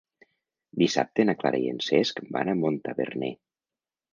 Dissabte 0.83 1.25
na 1.29 1.35
Clara 1.43 1.61
i 1.65 1.69
en 1.73 1.83
Cesc 1.89 2.25
van 2.39 2.51
a 2.51 2.57
Montaverner. 2.63 3.31